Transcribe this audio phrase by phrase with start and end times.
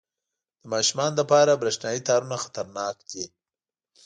[0.61, 3.25] •د ماشومانو لپاره برېښنايي تارونه خطرناک دي.